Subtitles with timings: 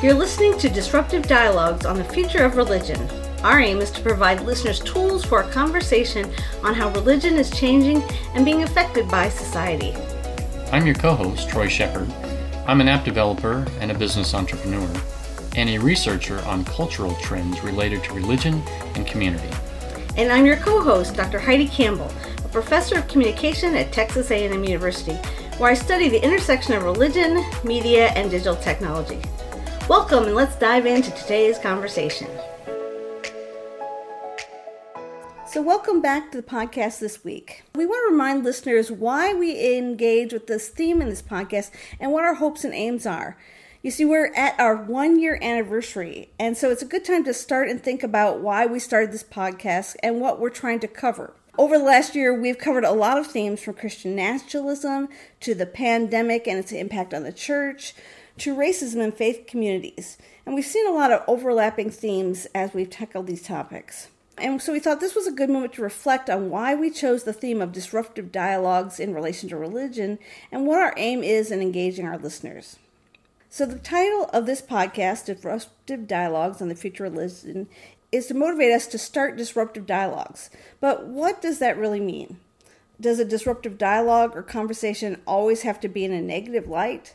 [0.00, 3.04] You're listening to Disruptive Dialogues on the Future of Religion.
[3.42, 6.32] Our aim is to provide listeners tools for a conversation
[6.62, 8.04] on how religion is changing
[8.34, 9.92] and being affected by society.
[10.70, 12.08] I'm your co host, Troy Shepard.
[12.68, 14.88] I'm an app developer and a business entrepreneur,
[15.56, 18.62] and a researcher on cultural trends related to religion
[18.94, 19.50] and community.
[20.16, 21.40] And I'm your co-host, Dr.
[21.40, 22.12] Heidi Campbell,
[22.44, 25.14] a professor of communication at Texas A&M University,
[25.58, 29.20] where I study the intersection of religion, media, and digital technology.
[29.88, 32.28] Welcome, and let's dive into today's conversation.
[35.46, 37.62] So, welcome back to the podcast this week.
[37.74, 42.12] We want to remind listeners why we engage with this theme in this podcast and
[42.12, 43.38] what our hopes and aims are.
[43.82, 47.32] You see, we're at our one year anniversary, and so it's a good time to
[47.32, 51.32] start and think about why we started this podcast and what we're trying to cover.
[51.56, 55.08] Over the last year, we've covered a lot of themes from Christian nationalism
[55.40, 57.94] to the pandemic and its impact on the church
[58.38, 60.18] to racism in faith communities.
[60.46, 64.08] And we've seen a lot of overlapping themes as we've tackled these topics.
[64.40, 67.24] And so we thought this was a good moment to reflect on why we chose
[67.24, 70.18] the theme of disruptive dialogues in relation to religion
[70.52, 72.78] and what our aim is in engaging our listeners.
[73.50, 77.66] So, the title of this podcast, Disruptive Dialogues on the Future of Religion,
[78.12, 80.50] is to motivate us to start disruptive dialogues.
[80.80, 82.38] But what does that really mean?
[83.00, 87.14] Does a disruptive dialogue or conversation always have to be in a negative light?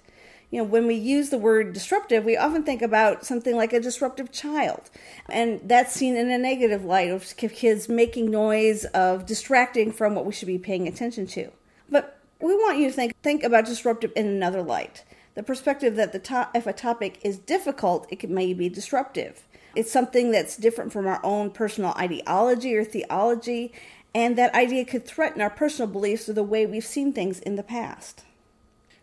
[0.54, 3.80] You know, when we use the word disruptive, we often think about something like a
[3.80, 4.92] disruptive child.
[5.28, 10.28] And that's seen in a negative light of kids making noise, of distracting from what
[10.28, 11.50] we should be paying attention to.
[11.90, 15.04] But we want you to think think about disruptive in another light.
[15.34, 19.48] The perspective that the to- if a topic is difficult, it may be disruptive.
[19.76, 23.74] It's something that's different from our own personal ideology or theology,
[24.14, 27.56] and that idea could threaten our personal beliefs or the way we've seen things in
[27.56, 28.24] the past.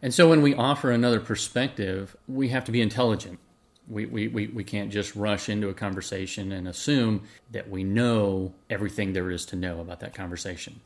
[0.02, 3.38] And so when we offer another perspective, we have to be intelligent.
[3.86, 8.54] We, we, we, we can't just rush into a conversation and assume that we know
[8.70, 10.80] everything there is to know about that conversation.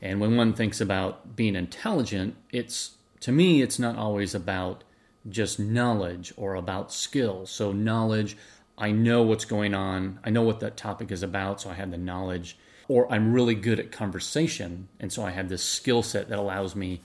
[0.00, 4.84] And when one thinks about being intelligent, it's to me, it's not always about
[5.28, 7.46] just knowledge or about skill.
[7.46, 8.36] So, knowledge,
[8.76, 11.90] I know what's going on, I know what that topic is about, so I have
[11.90, 12.56] the knowledge.
[12.86, 16.74] Or I'm really good at conversation, and so I have this skill set that allows
[16.74, 17.02] me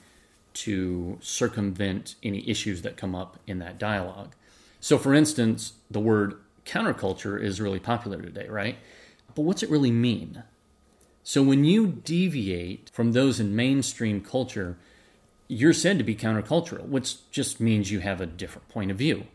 [0.54, 4.34] to circumvent any issues that come up in that dialogue.
[4.80, 8.76] So, for instance, the word counterculture is really popular today, right?
[9.34, 10.44] But what's it really mean?
[11.22, 14.76] So, when you deviate from those in mainstream culture,
[15.48, 19.26] you're said to be countercultural, which just means you have a different point of view.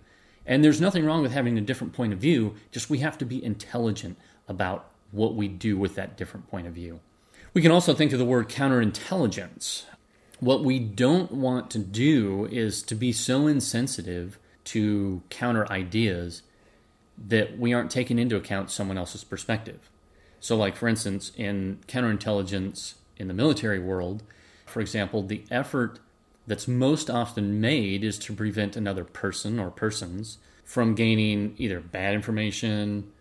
[0.45, 3.25] And there's nothing wrong with having a different point of view, just we have to
[3.25, 6.99] be intelligent about what we do with that different point of view.
[7.53, 9.83] We can also think of the word counterintelligence.
[10.39, 16.43] What we don't want to do is to be so insensitive to counter ideas
[17.17, 19.89] that we aren't taking into account someone else's perspective.
[20.39, 24.23] So, like for instance, in counterintelligence in the military world,
[24.65, 25.99] for example, the effort
[26.47, 32.13] that's most often made is to prevent another person or persons from gaining either bad
[32.13, 33.11] information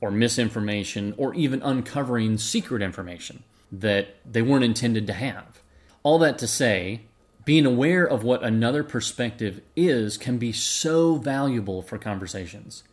[0.00, 5.62] or misinformation or even uncovering secret information that they weren't intended to have.
[6.04, 7.00] All that to say,
[7.46, 12.84] being aware of what another perspective is can be so valuable for conversations.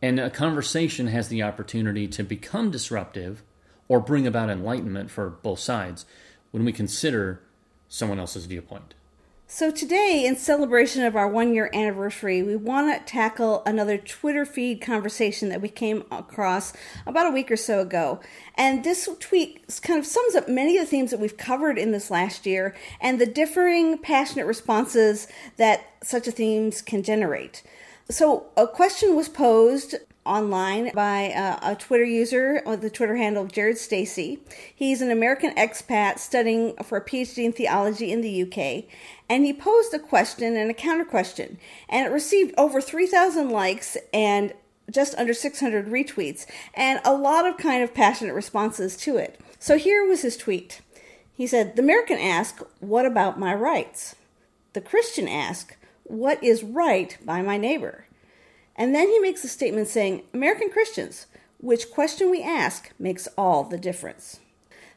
[0.00, 3.42] And a conversation has the opportunity to become disruptive
[3.88, 6.06] or bring about enlightenment for both sides
[6.50, 7.42] when we consider
[7.88, 8.94] someone else's viewpoint.
[9.48, 14.44] So, today, in celebration of our one year anniversary, we want to tackle another Twitter
[14.44, 16.72] feed conversation that we came across
[17.06, 18.18] about a week or so ago.
[18.56, 21.92] And this tweet kind of sums up many of the themes that we've covered in
[21.92, 27.62] this last year and the differing passionate responses that such a themes can generate.
[28.08, 33.46] So, a question was posed online by uh, a Twitter user with the Twitter handle
[33.46, 34.38] Jared Stacy.
[34.72, 38.84] He's an American expat studying for a PhD in theology in the UK,
[39.28, 41.58] and he posed a question and a counter question,
[41.88, 44.52] and it received over 3,000 likes and
[44.88, 49.40] just under 600 retweets, and a lot of kind of passionate responses to it.
[49.58, 50.80] So here was his tweet.
[51.34, 54.14] He said, The American asked, What about my rights?
[54.74, 55.75] The Christian asked,
[56.08, 58.06] What is right by my neighbor?
[58.76, 61.26] And then he makes a statement saying, American Christians,
[61.58, 64.40] which question we ask makes all the difference.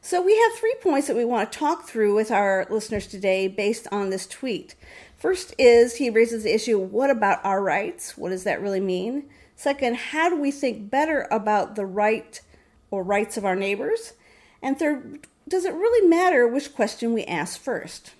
[0.02, 3.48] So we have three points that we want to talk through with our listeners today
[3.48, 4.74] based on this tweet.
[5.16, 8.16] First is he raises the issue what about our rights?
[8.16, 9.24] What does that really mean?
[9.56, 12.40] Second, how do we think better about the right
[12.90, 14.14] or rights of our neighbors?
[14.62, 18.12] And third, does it really matter which question we ask first?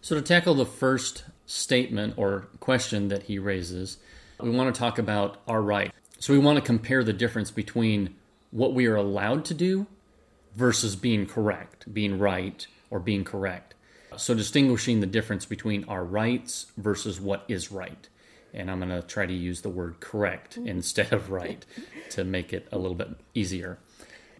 [0.00, 3.98] So, to tackle the first statement or question that he raises,
[4.40, 5.92] we want to talk about our right.
[6.18, 8.14] So we want to compare the difference between
[8.50, 9.86] what we are allowed to do
[10.54, 13.74] versus being correct, being right, or being correct.
[14.16, 18.08] So distinguishing the difference between our rights versus what is right.
[18.52, 20.68] And I'm going to try to use the word correct mm-hmm.
[20.68, 21.64] instead of right
[22.10, 23.78] to make it a little bit easier.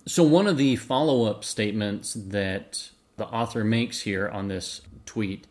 [0.05, 5.47] So, one of the follow up statements that the author makes here on this tweet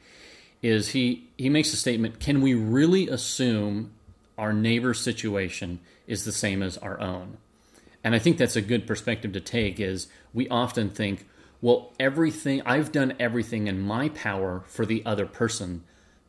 [0.61, 3.91] is he, he makes a statement Can we really assume
[4.37, 7.37] our neighbor's situation is the same as our own?
[8.03, 11.27] And I think that's a good perspective to take is we often think,
[11.61, 15.83] well, everything I've done everything in my power for the other person,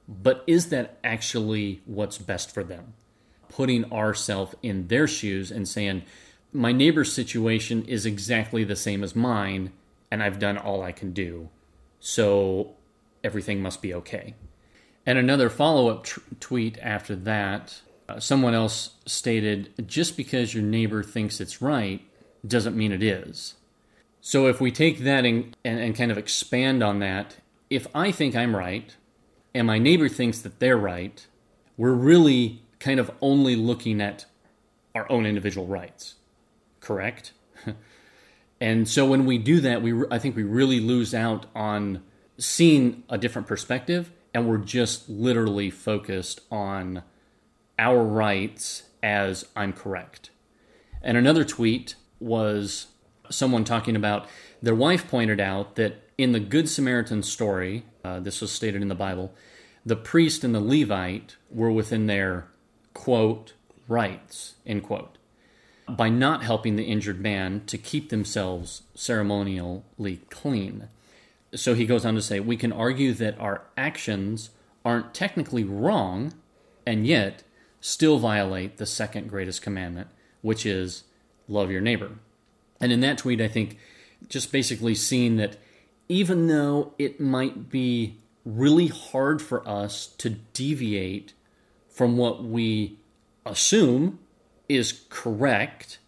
[0.06, 2.92] but is that actually what's best for them?
[3.48, 6.02] Putting ourselves in their shoes and saying,
[6.52, 9.72] my neighbor's situation is exactly the same as mine,
[10.10, 11.48] and I've done all I can do.
[11.98, 12.74] So
[13.24, 14.34] everything must be okay.
[15.04, 16.06] And another follow up
[16.40, 22.00] tweet after that, uh, someone else stated, just because your neighbor thinks it's right
[22.46, 23.54] doesn't mean it is.
[24.20, 27.36] So if we take that and, and, and kind of expand on that,
[27.70, 28.94] if I think I'm right
[29.54, 31.26] and my neighbor thinks that they're right,
[31.76, 34.26] we're really kind of only looking at
[34.94, 36.16] our own individual rights
[36.82, 37.32] correct.
[38.60, 42.02] and so when we do that, we I think we really lose out on
[42.42, 47.02] seeing a different perspective, and we're just literally focused on
[47.78, 50.30] our rights as I'm correct.
[51.02, 52.86] And another tweet was
[53.30, 54.26] someone talking about
[54.60, 58.88] their wife pointed out that in the Good Samaritan story, uh, this was stated in
[58.88, 59.34] the Bible,
[59.84, 62.46] the priest and the Levite were within their
[62.94, 63.54] quote
[63.88, 65.18] rights end quote
[65.88, 70.88] by not helping the injured man to keep themselves ceremonially clean.
[71.54, 74.50] So he goes on to say, we can argue that our actions
[74.84, 76.32] aren't technically wrong
[76.86, 77.42] and yet
[77.80, 80.08] still violate the second greatest commandment,
[80.40, 81.04] which is
[81.48, 82.12] love your neighbor.
[82.80, 83.78] And in that tweet, I think
[84.28, 85.56] just basically seeing that
[86.08, 91.32] even though it might be really hard for us to deviate
[91.88, 92.98] from what we
[93.44, 94.18] assume
[94.68, 95.98] is correct,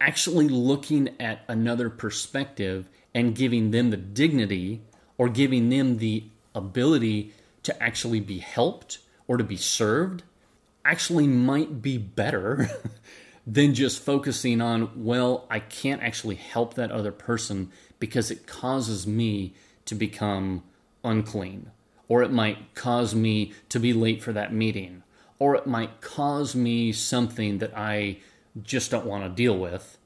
[0.00, 4.82] actually looking at another perspective and giving them the dignity
[5.18, 6.24] or giving them the
[6.54, 7.32] ability
[7.62, 10.22] to actually be helped or to be served
[10.84, 12.68] actually might be better
[13.46, 19.06] than just focusing on, well, I can't actually help that other person because it causes
[19.06, 19.54] me
[19.84, 20.62] to become
[21.04, 21.70] unclean,
[22.08, 25.02] or it might cause me to be late for that meeting,
[25.38, 28.18] or it might cause me something that I
[28.62, 29.98] just don't want to deal with,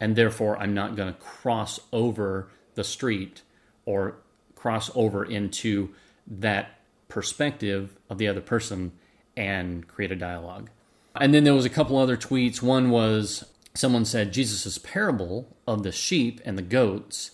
[0.00, 3.42] and therefore I'm not going to cross over the street
[3.86, 4.16] or
[4.54, 5.90] cross over into
[6.26, 8.92] that perspective of the other person
[9.36, 10.70] and create a dialogue.
[11.16, 12.60] And then there was a couple other tweets.
[12.62, 13.44] One was
[13.74, 17.32] someone said Jesus' parable of the sheep and the goats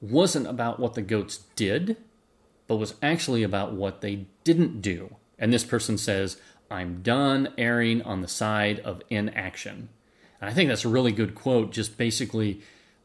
[0.00, 1.96] wasn't about what the goats did,
[2.66, 5.16] but was actually about what they didn't do.
[5.38, 6.36] And this person says,
[6.70, 9.88] I'm done erring on the side of inaction.
[10.46, 11.72] And I think that's a really good quote.
[11.72, 12.60] Just basically,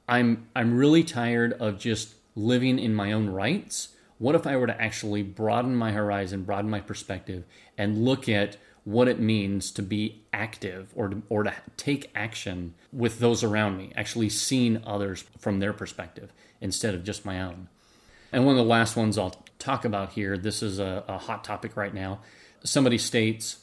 [0.08, 3.96] I'm I'm really tired of just living in my own rights.
[4.20, 7.44] What if I were to actually broaden my horizon, broaden my perspective,
[7.80, 12.76] and look at what it means to be active or to, or to take action
[12.94, 16.32] with those around me, actually seeing others from their perspective
[16.62, 17.70] instead of just my own.
[18.32, 21.44] And one of the last ones I'll talk about here, this is a, a hot
[21.44, 22.20] topic right now,
[22.64, 23.62] somebody states,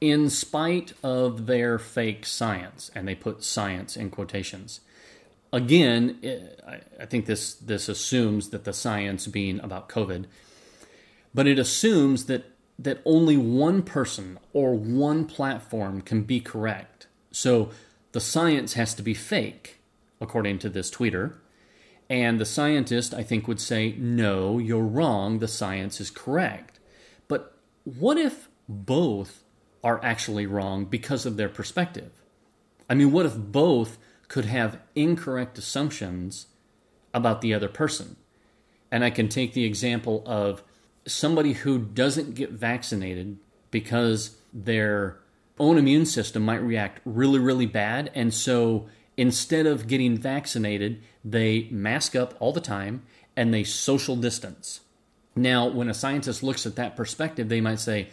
[0.00, 4.80] in spite of their fake science, and they put science in quotations.
[5.52, 6.38] Again, eh,
[7.00, 10.26] I think this, this assumes that the science being about COVID,
[11.34, 12.44] but it assumes that,
[12.78, 17.06] that only one person or one platform can be correct.
[17.32, 17.70] So
[18.12, 19.80] the science has to be fake,
[20.20, 21.34] according to this tweeter.
[22.10, 25.40] And the scientist, I think, would say, no, you're wrong.
[25.40, 26.78] The science is correct.
[27.26, 29.42] But what if both
[29.82, 32.10] are actually wrong because of their perspective?
[32.88, 36.46] I mean, what if both could have incorrect assumptions
[37.12, 38.16] about the other person?
[38.90, 40.62] And I can take the example of
[41.06, 43.38] somebody who doesn't get vaccinated
[43.70, 45.18] because their
[45.58, 48.10] own immune system might react really, really bad.
[48.14, 53.02] And so instead of getting vaccinated, they mask up all the time
[53.36, 54.80] and they social distance.
[55.36, 58.08] Now, when a scientist looks at that perspective, they might say,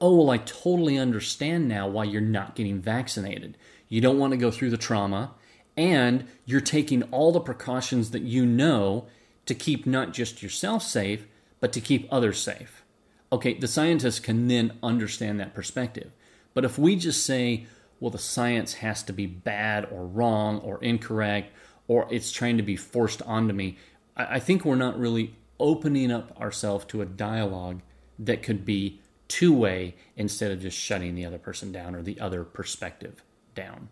[0.00, 3.56] Oh, well, I totally understand now why you're not getting vaccinated.
[3.88, 5.34] You don't want to go through the trauma,
[5.76, 9.06] and you're taking all the precautions that you know
[9.46, 11.26] to keep not just yourself safe,
[11.60, 12.84] but to keep others safe.
[13.32, 16.12] Okay, the scientists can then understand that perspective.
[16.54, 17.66] But if we just say,
[18.00, 21.52] well, the science has to be bad or wrong or incorrect,
[21.88, 23.78] or it's trying to be forced onto me,
[24.16, 27.82] I, think we're not really opening up ourselves to a dialogue
[28.18, 32.20] that could be two way instead of just shutting the other person down or the
[32.20, 33.22] other perspective
[33.54, 33.88] down.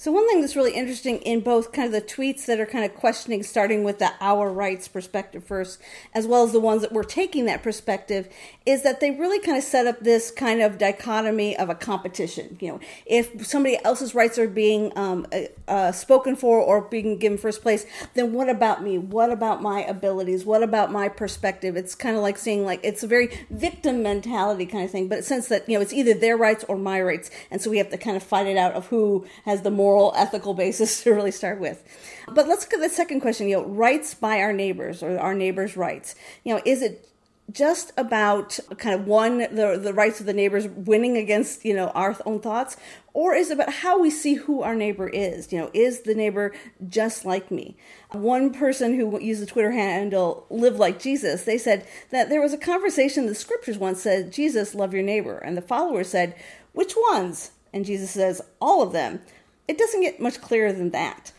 [0.00, 2.84] So one thing that's really interesting in both kind of the tweets that are kind
[2.84, 5.80] of questioning, starting with the our rights perspective first,
[6.14, 8.28] as well as the ones that were taking that perspective,
[8.64, 12.56] is that they really kind of set up this kind of dichotomy of a competition.
[12.60, 17.18] You know, if somebody else's rights are being um, uh, uh, spoken for or being
[17.18, 18.98] given first place, then what about me?
[18.98, 20.44] What about my abilities?
[20.44, 21.76] What about my perspective?
[21.76, 25.24] It's kind of like seeing like it's a very victim mentality kind of thing, but
[25.24, 27.90] sense that you know it's either their rights or my rights, and so we have
[27.90, 31.14] to kind of fight it out of who has the more moral, ethical basis to
[31.14, 31.82] really start with.
[32.26, 33.48] But let's look at the second question.
[33.48, 36.14] You know, rights by our neighbors or our neighbors' rights.
[36.44, 37.08] You know, is it
[37.50, 41.88] just about kind of one the the rights of the neighbors winning against you know
[41.94, 42.76] our own thoughts
[43.14, 46.14] or is it about how we see who our neighbor is you know is the
[46.14, 46.52] neighbor
[46.86, 47.74] just like me
[48.12, 52.52] one person who used the twitter handle live like jesus they said that there was
[52.52, 56.34] a conversation the scriptures once said jesus love your neighbor and the followers said
[56.74, 59.20] which ones and jesus says all of them
[59.68, 61.32] it doesn't get much clearer than that.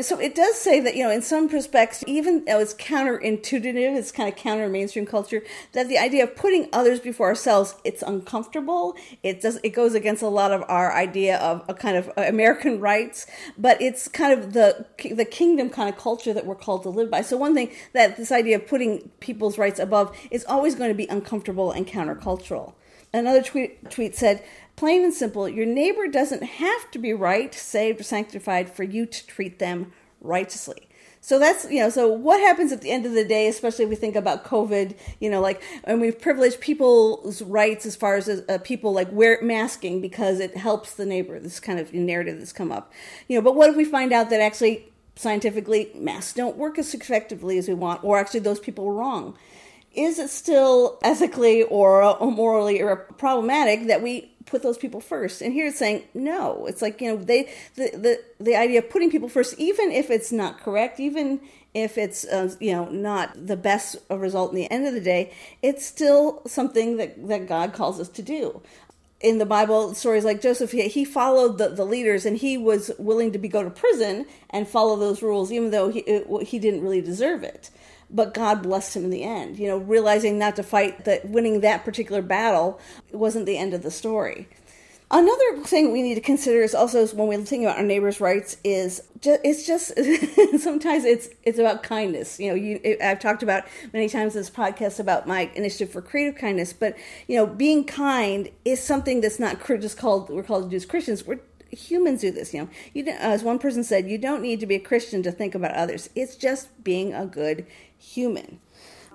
[0.00, 4.10] So it does say that, you know, in some respects, even though it's counterintuitive, it's
[4.10, 8.96] kind of counter mainstream culture, that the idea of putting others before ourselves, it's uncomfortable.
[9.22, 12.22] It does, it goes against a lot of our idea of a kind of uh,
[12.22, 13.26] American rights,
[13.58, 17.10] but it's kind of the, the kingdom kind of culture that we're called to live
[17.10, 17.20] by.
[17.20, 20.96] So one thing that this idea of putting people's rights above is always going to
[20.96, 22.72] be uncomfortable and countercultural.
[23.12, 24.42] Another tweet, tweet said,
[24.76, 29.06] Plain and simple, your neighbor doesn't have to be right, saved, or sanctified for you
[29.06, 30.88] to treat them righteously.
[31.20, 33.88] So that's, you know, so what happens at the end of the day, especially if
[33.88, 38.28] we think about COVID, you know, like, and we've privileged people's rights as far as
[38.28, 42.52] uh, people like wear masking because it helps the neighbor, this kind of narrative that's
[42.52, 42.92] come up.
[43.26, 46.92] You know, but what if we find out that actually scientifically masks don't work as
[46.92, 49.38] effectively as we want, or actually those people were wrong?
[49.94, 52.82] Is it still ethically or morally
[53.16, 55.42] problematic that we put those people first.
[55.42, 56.66] And here it's saying no.
[56.66, 60.10] It's like you know they the the the idea of putting people first, even if
[60.10, 61.40] it's not correct, even
[61.72, 65.32] if it's uh, you know not the best result in the end of the day,
[65.62, 68.62] it's still something that that God calls us to do.
[69.20, 72.90] In the Bible, stories like Joseph, he, he followed the, the leaders and he was
[72.98, 76.58] willing to be go to prison and follow those rules, even though he it, he
[76.58, 77.70] didn't really deserve it
[78.14, 79.58] but God blessed him in the end.
[79.58, 82.80] You know, realizing not to fight that winning that particular battle
[83.12, 84.48] wasn't the end of the story.
[85.10, 88.56] Another thing we need to consider is also when we think about our neighbors' rights
[88.64, 89.92] is just, it's just
[90.62, 92.40] sometimes it's it's about kindness.
[92.40, 96.40] You know, you I've talked about many times this podcast about my initiative for creative
[96.40, 96.96] kindness, but
[97.28, 100.86] you know, being kind is something that's not just called we're called to do as
[100.86, 101.26] Christians.
[101.26, 101.40] We're
[101.74, 102.54] humans do this.
[102.54, 105.32] You know, you as one person said, you don't need to be a Christian to
[105.32, 106.10] think about others.
[106.14, 107.66] It's just being a good
[107.98, 108.60] human.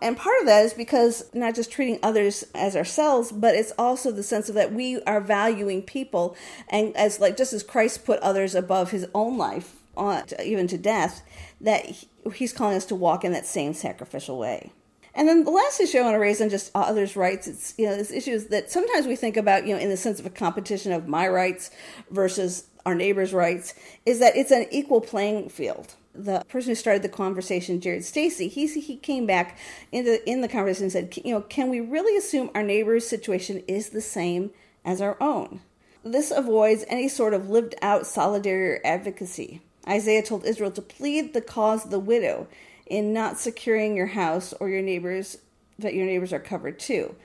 [0.01, 4.11] And part of that is because not just treating others as ourselves, but it's also
[4.11, 6.37] the sense of that we are valuing people,
[6.69, 10.77] and as like just as Christ put others above his own life, on, even to
[10.77, 11.21] death,
[11.59, 14.71] that he's calling us to walk in that same sacrificial way.
[15.19, 17.85] And then the last issue I want to raise on just others' rights, it's you
[17.85, 20.25] know this issue is that sometimes we think about you know in the sense of
[20.25, 21.71] a competition of my rights
[22.09, 23.73] versus our neighbor's rights,
[24.05, 28.47] is that it's an equal playing field the person who started the conversation, Jared Stacy,
[28.47, 29.57] he he came back
[29.91, 33.63] into in the conversation and said, you know, can we really assume our neighbor's situation
[33.67, 34.51] is the same
[34.85, 35.61] as our own?
[36.03, 39.61] This avoids any sort of lived out solidarity or advocacy.
[39.87, 42.47] Isaiah told Israel to plead the cause of the widow
[42.89, 45.37] in not securing your house or your neighbors
[45.77, 47.15] that your neighbors are covered too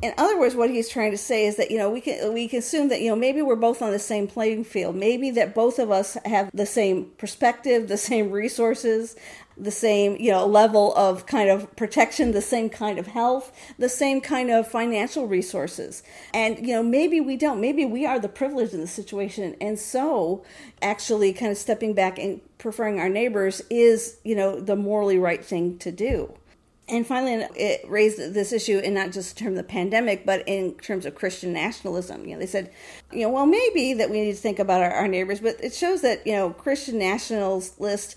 [0.00, 2.48] in other words, what he's trying to say is that you know we can we
[2.48, 4.96] can assume that you know maybe we're both on the same playing field.
[4.96, 9.16] Maybe that both of us have the same perspective, the same resources,
[9.56, 13.88] the same you know level of kind of protection, the same kind of health, the
[13.88, 16.02] same kind of financial resources.
[16.32, 17.60] And you know maybe we don't.
[17.60, 20.44] Maybe we are the privileged in the situation, and so
[20.80, 25.44] actually kind of stepping back and preferring our neighbors is you know the morally right
[25.44, 26.34] thing to do.
[26.88, 30.46] And finally, it raised this issue in not just in terms of the pandemic, but
[30.48, 32.26] in terms of Christian nationalism.
[32.26, 32.70] You know, they said,
[33.12, 35.72] you know, well, maybe that we need to think about our, our neighbors, but it
[35.72, 38.16] shows that you know Christian nationalists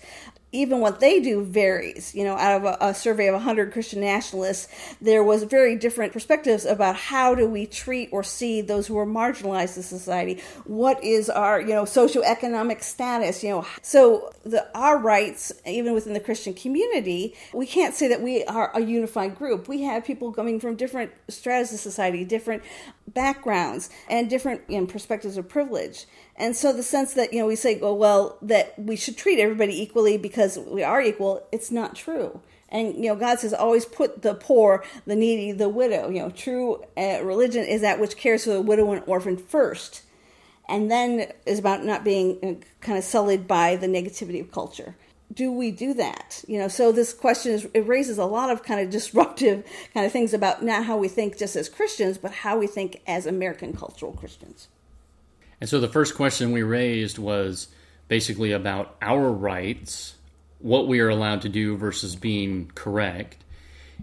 [0.56, 2.14] even what they do varies.
[2.14, 4.68] You know, out of a, a, survey of 100 Christian nationalists,
[5.00, 9.06] there was very different perspectives about how do we treat or see those who are
[9.06, 10.40] marginalized in society.
[10.64, 13.44] What is our, you know, socioeconomic status?
[13.44, 18.22] You know, so the our rights, even within the Christian community, we can't say that
[18.22, 19.68] we are a unified group.
[19.68, 22.62] We have people coming from different stratas of society, different
[23.08, 26.06] backgrounds, and different you know, perspectives of privilege.
[26.38, 29.38] And so the sense that, you know, we say, oh, well, that we should treat
[29.38, 32.40] everybody equally because we are equal, it's not true.
[32.68, 36.10] And, you know, God says always put the poor, the needy, the widow.
[36.10, 40.02] You know, true uh, religion is that which cares for the widow and orphan first.
[40.68, 44.96] And then is about not being uh, kind of sullied by the negativity of culture.
[45.32, 46.44] Do we do that?
[46.46, 49.64] You know, so this question is, it raises a lot of kind of disruptive
[49.94, 53.00] kind of things about not how we think just as Christians, but how we think
[53.06, 54.68] as American cultural Christians.
[55.60, 57.68] And so the first question we raised was
[58.08, 60.14] basically about our rights,
[60.58, 63.42] what we are allowed to do versus being correct.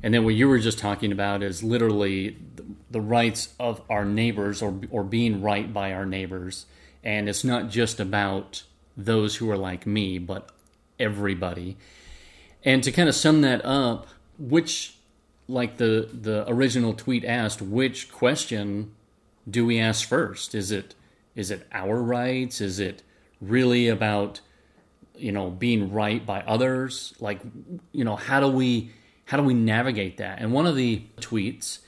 [0.01, 2.37] And then what you were just talking about is literally
[2.89, 6.65] the rights of our neighbors or, or being right by our neighbors.
[7.03, 8.63] And it's not just about
[8.97, 10.49] those who are like me, but
[10.99, 11.77] everybody.
[12.63, 14.07] And to kind of sum that up,
[14.39, 14.95] which,
[15.47, 18.93] like the, the original tweet asked, which question
[19.49, 20.55] do we ask first?
[20.55, 20.95] Is it
[21.35, 22.61] is it our rights?
[22.61, 23.03] Is it
[23.41, 24.39] really about
[25.15, 27.13] you know being right by others?
[27.19, 27.41] Like
[27.91, 28.91] you know how do we
[29.25, 30.39] how do we navigate that?
[30.39, 31.79] And one of the tweets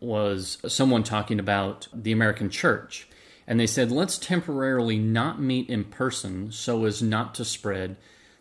[0.00, 3.08] was someone talking about the American church.
[3.46, 7.96] And they said, let's temporarily not meet in person so as not to spread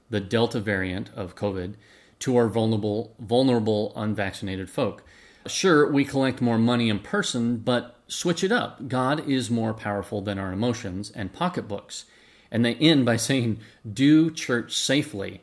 [0.09, 1.75] the Delta variant of COVID
[2.19, 5.03] to our vulnerable, vulnerable unvaccinated folk.
[5.47, 8.89] Sure, we collect more money in person, but switch it up.
[8.89, 12.05] God is more powerful than our emotions and pocketbooks.
[12.51, 13.59] And they end by saying,
[13.91, 15.41] do church safely.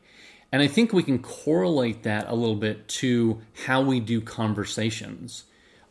[0.52, 5.44] And I think we can correlate that a little bit to how we do conversations.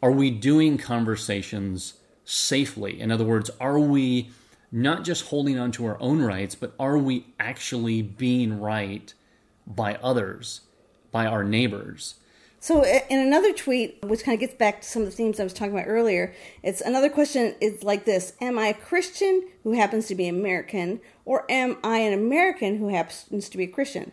[0.04, 3.00] Are we doing conversations safely?
[3.02, 4.30] In other words, are we
[4.72, 9.14] not just holding on to our own rights, but are we actually being right
[9.66, 10.62] by others,
[11.12, 12.16] by our neighbors?
[12.60, 15.44] So, in another tweet, which kind of gets back to some of the themes I
[15.44, 19.74] was talking about earlier, it's another question is like this Am I a Christian who
[19.74, 24.12] happens to be American, or am I an American who happens to be a Christian?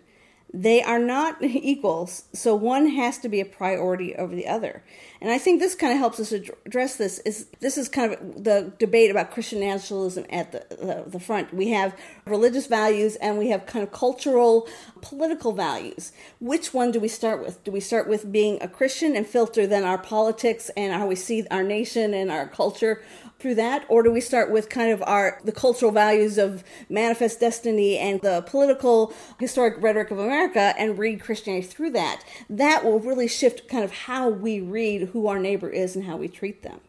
[0.57, 4.85] They are not equals, so one has to be a priority over the other.
[5.21, 7.19] And I think this kind of helps us address this.
[7.21, 11.53] Is this is kind of the debate about Christian nationalism at the, the, the front?
[11.53, 14.69] We have religious values and we have kind of cultural,
[15.01, 16.13] political values.
[16.41, 17.65] Which one do we start with?
[17.65, 21.17] Do we start with being a Christian and filter then our politics and how we
[21.17, 23.03] see our nation and our culture,
[23.45, 27.41] through that or do we start with kind of our the cultural values of manifest
[27.41, 32.99] destiny and the political historic rhetoric of america and read christianity through that that will
[33.01, 36.63] really shift kind of how we read who our neighbor is and how we treat
[36.63, 36.81] them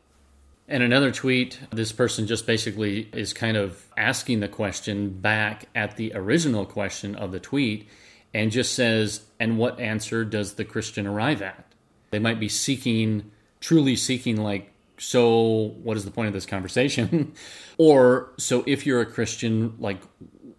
[0.68, 5.96] and another tweet, this person just basically is kind of asking the question back at
[5.96, 7.88] the original question of the tweet
[8.34, 11.66] and just says, And what answer does the Christian arrive at?
[12.10, 17.34] They might be seeking, truly seeking, like, so what is the point of this conversation?
[17.78, 20.02] or so if you're a Christian, like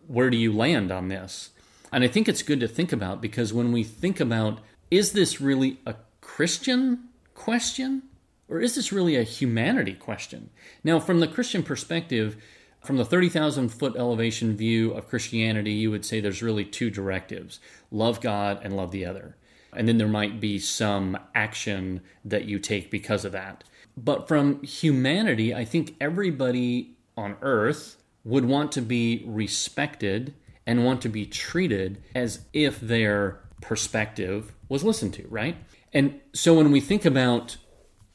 [0.07, 1.51] where do you land on this?
[1.93, 5.41] And I think it's good to think about because when we think about is this
[5.41, 8.03] really a Christian question
[8.49, 10.51] or is this really a humanity question?
[10.85, 12.37] Now, from the Christian perspective,
[12.81, 17.59] from the 30,000 foot elevation view of Christianity, you would say there's really two directives
[17.91, 19.37] love God and love the other.
[19.73, 23.65] And then there might be some action that you take because of that.
[23.97, 30.35] But from humanity, I think everybody on earth would want to be respected
[30.67, 35.57] and want to be treated as if their perspective was listened to, right?
[35.93, 37.57] And so when we think about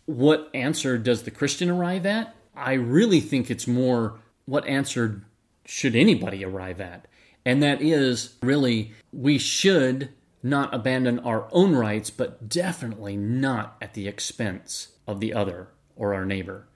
[0.06, 5.24] what answer does the Christian arrive at, I really think it's more what answer
[5.66, 7.08] should anybody arrive at?
[7.46, 10.10] And that is really we should
[10.44, 16.14] not abandon our own rights, but definitely not at the expense of the other or
[16.14, 16.68] our neighbor.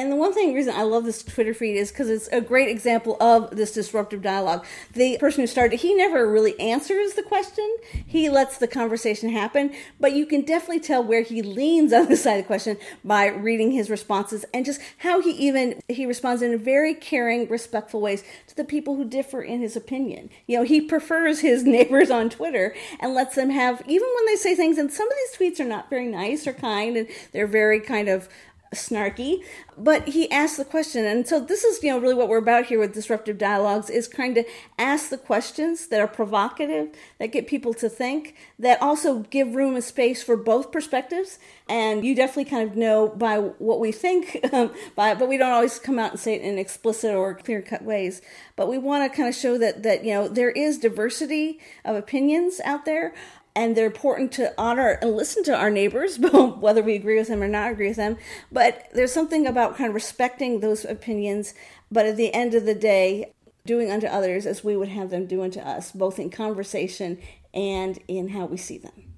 [0.00, 2.70] And the one thing reason I love this Twitter feed is because it's a great
[2.70, 4.64] example of this disruptive dialogue.
[4.94, 7.76] The person who started, he never really answers the question.
[8.06, 12.16] He lets the conversation happen, but you can definitely tell where he leans on the
[12.16, 16.40] side of the question by reading his responses and just how he even he responds
[16.40, 20.30] in very caring, respectful ways to the people who differ in his opinion.
[20.46, 24.36] You know, he prefers his neighbors on Twitter and lets them have even when they
[24.36, 27.46] say things and some of these tweets are not very nice or kind and they're
[27.46, 28.30] very kind of
[28.72, 29.42] snarky,
[29.76, 31.04] but he asked the question.
[31.04, 34.06] And so this is, you know, really what we're about here with disruptive dialogues is
[34.06, 34.44] trying to
[34.78, 39.74] ask the questions that are provocative, that get people to think, that also give room
[39.74, 41.38] and space for both perspectives.
[41.68, 45.50] And you definitely kind of know by what we think, um, by, but we don't
[45.50, 48.22] always come out and say it in explicit or clear cut ways.
[48.54, 51.96] But we want to kind of show that, that, you know, there is diversity of
[51.96, 53.14] opinions out there
[53.60, 57.42] and they're important to honor and listen to our neighbors, whether we agree with them
[57.42, 58.16] or not agree with them.
[58.50, 61.52] But there's something about kind of respecting those opinions,
[61.92, 63.34] but at the end of the day,
[63.66, 67.18] doing unto others as we would have them do unto us, both in conversation
[67.52, 69.12] and in how we see them.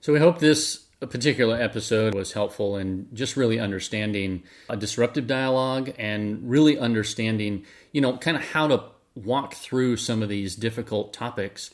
[0.00, 5.92] So we hope this particular episode was helpful in just really understanding a disruptive dialogue
[5.98, 8.84] and really understanding, you know, kind of how to
[9.16, 11.72] walk through some of these difficult topics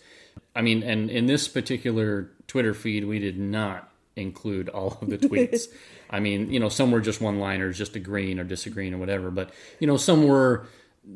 [0.59, 5.17] I mean, and in this particular Twitter feed, we did not include all of the
[5.29, 5.67] tweets.
[6.11, 9.31] I mean, you know, some were just one liners, just agreeing or disagreeing or whatever,
[9.31, 10.67] but, you know, some were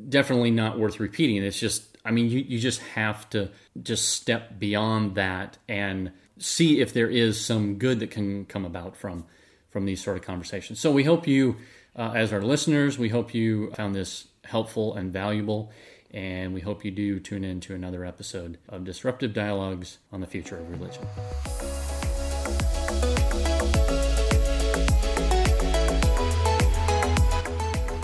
[0.09, 1.43] definitely not worth repeating.
[1.43, 3.51] It's just, I mean, you, you just have to
[3.83, 8.97] just step beyond that and see if there is some good that can come about
[8.97, 9.25] from
[9.71, 10.79] from these sort of conversations.
[10.79, 11.57] So we hope you,
[11.97, 15.73] uh, as our listeners, we hope you found this helpful and valuable
[16.13, 20.27] and we hope you do tune in to another episode of Disruptive Dialogues on the
[20.27, 21.07] Future of Religion.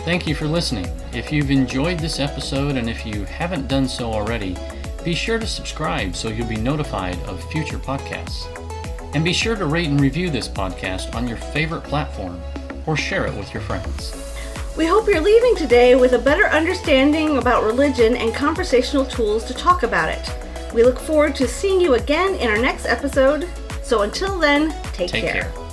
[0.04, 0.86] Thank you for listening.
[1.12, 4.56] If you've enjoyed this episode and if you haven't done so already,
[5.04, 8.46] be sure to subscribe so you'll be notified of future podcasts.
[9.14, 12.40] And be sure to rate and review this podcast on your favorite platform
[12.86, 14.27] or share it with your friends.
[14.78, 19.52] We hope you're leaving today with a better understanding about religion and conversational tools to
[19.52, 20.30] talk about it.
[20.72, 23.48] We look forward to seeing you again in our next episode.
[23.82, 25.50] So until then, take, take care.
[25.50, 25.67] care.